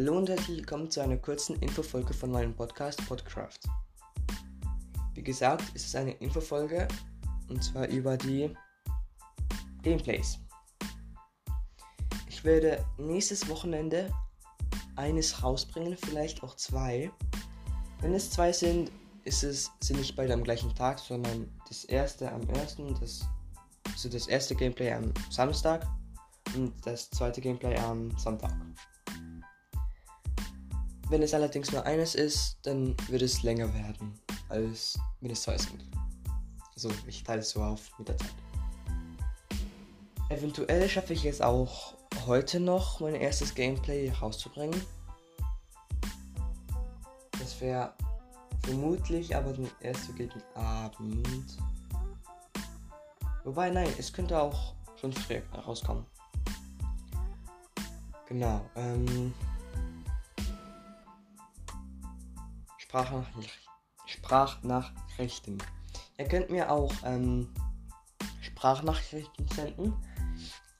[0.00, 3.58] Hallo und herzlich willkommen zu einer kurzen Infofolge von meinem Podcast Podcraft.
[5.12, 6.88] Wie gesagt, ist es eine Infofolge
[7.50, 8.50] und zwar über die
[9.82, 10.38] Gameplays.
[12.30, 14.10] Ich werde nächstes Wochenende
[14.96, 17.12] eines rausbringen, vielleicht auch zwei.
[18.00, 18.90] Wenn es zwei sind,
[19.24, 23.20] ist es, sind nicht beide am gleichen Tag, sondern das erste am ersten, das,
[23.84, 25.86] also das erste Gameplay am Samstag
[26.54, 28.56] und das zweite Gameplay am Sonntag.
[31.10, 34.14] Wenn es allerdings nur eines ist, dann wird es länger werden,
[34.48, 35.84] als wenn es zwei sind.
[36.72, 38.32] Also ich teile es so auf mit der Zeit.
[40.28, 41.94] Eventuell schaffe ich es auch
[42.26, 44.80] heute noch, mein erstes Gameplay rauszubringen.
[47.40, 47.92] Das wäre
[48.62, 51.58] vermutlich aber dann erst so gegen Abend.
[53.42, 56.06] Wobei, nein, es könnte auch schon früher rauskommen.
[58.28, 59.34] Genau, ähm.
[62.90, 63.52] Sprachnachrichten.
[64.06, 65.58] Sprachnachrichten.
[66.18, 67.48] Ihr könnt mir auch ähm,
[68.40, 69.94] Sprachnachrichten senden.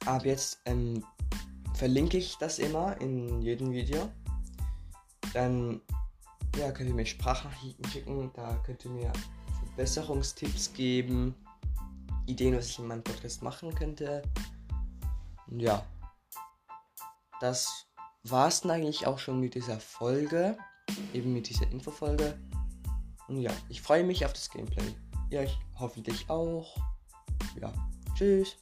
[0.06, 1.04] Ab jetzt ähm,
[1.74, 4.10] verlinke ich das immer in jedem Video.
[5.34, 5.80] Dann
[6.56, 8.32] ja, könnt ihr mir Sprachnachrichten schicken.
[8.34, 9.12] Da könnt ihr mir
[9.60, 11.36] Verbesserungstipps geben.
[12.26, 14.22] Ideen, was ich in meinem Podcast machen könnte.
[15.46, 15.86] Ja.
[17.40, 17.86] Das
[18.24, 20.58] war es dann eigentlich auch schon mit dieser Folge.
[21.12, 22.38] Eben mit dieser Infofolge.
[23.28, 24.94] Und ja, ich freue mich auf das Gameplay.
[25.30, 26.76] Ihr ja, hoffentlich auch.
[27.60, 27.72] Ja,
[28.14, 28.56] tschüss.